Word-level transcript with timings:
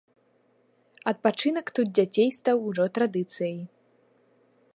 Адпачынак 1.11 1.67
тут 1.81 1.87
дзяцей 1.99 2.29
стаў 2.39 2.57
ужо 2.71 2.85
традыцыяй. 2.97 3.57